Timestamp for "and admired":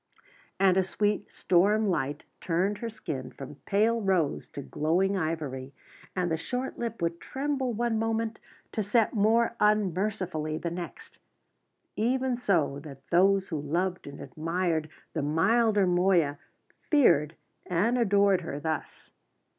14.07-14.89